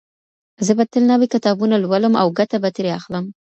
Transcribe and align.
زه 0.65 0.71
به 0.77 0.83
تل 0.91 1.03
نوي 1.11 1.27
کتابونه 1.33 1.75
لولم 1.83 2.13
او 2.21 2.27
ګټه 2.39 2.57
به 2.63 2.69
ترې 2.75 2.89
اخلم. 2.99 3.25